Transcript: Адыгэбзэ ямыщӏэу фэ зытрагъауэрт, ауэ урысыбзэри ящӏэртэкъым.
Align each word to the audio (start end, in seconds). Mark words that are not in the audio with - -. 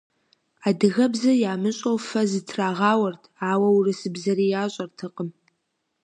Адыгэбзэ 0.67 1.31
ямыщӏэу 1.51 1.97
фэ 2.07 2.21
зытрагъауэрт, 2.29 3.23
ауэ 3.51 3.67
урысыбзэри 3.77 4.45
ящӏэртэкъым. 4.63 5.29